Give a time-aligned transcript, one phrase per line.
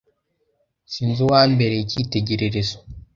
[0.91, 2.77] Sinzi uwambereye icyitegererezo.